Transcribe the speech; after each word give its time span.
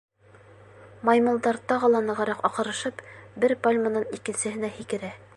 Маймылдар 1.09 1.59
тағы 1.71 1.91
ла 1.95 2.01
нығыраҡ 2.07 2.41
аҡырышып, 2.49 3.03
бер 3.43 3.55
пальманан 3.67 4.07
икенсеһенә 4.19 4.73
һикерә. 4.79 5.13